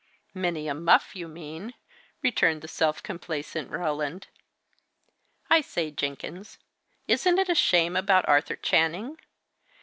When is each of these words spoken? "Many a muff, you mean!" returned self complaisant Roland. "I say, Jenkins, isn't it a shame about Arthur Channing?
"Many 0.33 0.67
a 0.67 0.73
muff, 0.73 1.15
you 1.15 1.27
mean!" 1.27 1.75
returned 2.23 2.67
self 2.67 3.03
complaisant 3.03 3.69
Roland. 3.69 4.29
"I 5.47 5.61
say, 5.61 5.91
Jenkins, 5.91 6.57
isn't 7.07 7.37
it 7.37 7.49
a 7.49 7.53
shame 7.53 7.95
about 7.95 8.27
Arthur 8.27 8.55
Channing? 8.55 9.19